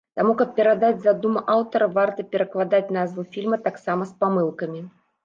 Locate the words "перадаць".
0.59-1.01